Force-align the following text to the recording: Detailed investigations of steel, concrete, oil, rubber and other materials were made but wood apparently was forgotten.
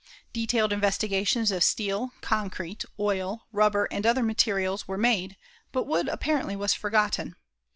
Detailed 0.33 0.73
investigations 0.73 1.51
of 1.51 1.63
steel, 1.63 2.09
concrete, 2.21 2.83
oil, 2.99 3.45
rubber 3.51 3.87
and 3.91 4.03
other 4.03 4.23
materials 4.23 4.87
were 4.87 4.97
made 4.97 5.37
but 5.71 5.85
wood 5.85 6.07
apparently 6.07 6.55
was 6.55 6.73
forgotten. 6.73 7.35